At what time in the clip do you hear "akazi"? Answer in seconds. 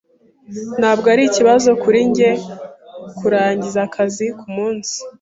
3.87-4.25